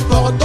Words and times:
n'importe 0.00 0.44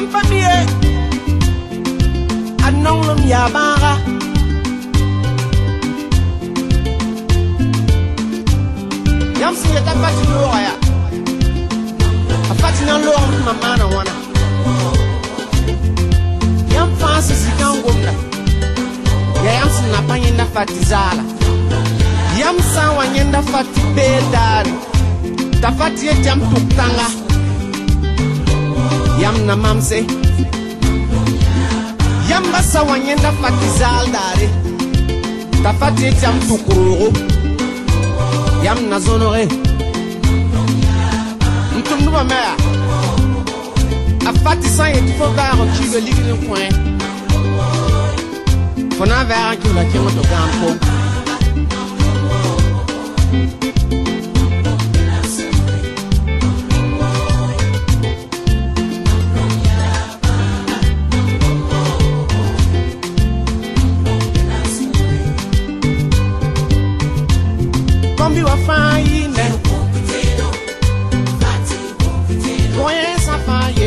mpamie 0.00 0.50
a 2.66 2.70
nonglom 2.70 3.20
yaabãaga 3.32 3.92
yãmb 9.40 9.56
sẽn 9.62 9.70
yeta 9.74 9.92
pat 10.02 10.14
loogã 10.32 10.60
ya 10.66 10.74
a 12.50 12.54
pat 12.62 12.76
na 12.86 12.94
n 12.98 13.00
loogm 13.06 13.30
tɩ 13.34 13.40
ma 13.46 13.52
maana 13.62 13.84
wãna 13.94 14.14
yãmb 16.74 16.90
fãa 17.00 17.18
sẽn 17.26 17.38
zikã 17.44 17.66
n 17.72 17.76
gomda 17.84 18.12
yaa 19.44 19.52
yãmb 19.58 19.70
sẽn 19.76 19.88
na 19.92 20.00
pa 20.08 20.14
yẽnda 20.24 20.44
fa 20.54 20.62
tɩ 20.72 20.76
zaala 20.90 21.22
yãmb 22.40 22.58
sã 22.72 22.82
n 22.86 22.90
wa 22.96 23.04
yẽnda 23.16 23.40
fa 23.50 23.60
tɩ 23.72 23.80
beel 23.96 24.24
daare 24.34 24.72
t'a 25.60 25.70
fa 25.78 25.86
e 25.90 25.94
tɩ 25.96 26.02
yet 26.08 26.20
yãmb 26.26 26.42
tʋk 26.54 26.64
tãnga 26.78 27.08
yam 29.20 29.46
na 29.46 29.56
mamse 29.56 30.04
yamba 32.30 32.62
sawa 32.62 32.98
nyenda 32.98 33.32
fatizaldare 33.32 34.48
tafati 35.62 36.10
tiam 36.18 36.38
tukurugu 36.48 37.12
yam 38.64 38.88
na 38.90 38.98
zonore 39.00 39.48
ntumduba 41.78 42.24
mea 42.24 42.52
a 44.28 44.32
fati 44.42 44.68
san 44.68 44.88
ye 44.94 45.00
tifo 45.02 45.28
gaaro 45.36 45.64
kiibe 45.76 46.00
ligini 46.04 46.34
koe 46.46 46.68
fo 48.98 49.04
na 49.10 49.18
vɛɛra 49.28 49.54
kiula 49.60 49.82
kiŋo 49.90 50.10
to 50.16 50.22
gaŋ 50.30 50.50
ko 50.60 50.70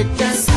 Take 0.06 0.18
that. 0.18 0.53